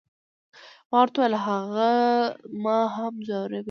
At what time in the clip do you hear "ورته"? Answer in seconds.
1.01-1.17